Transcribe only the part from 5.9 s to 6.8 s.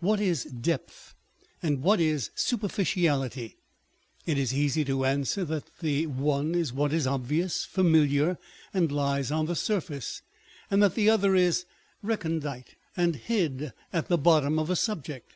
one is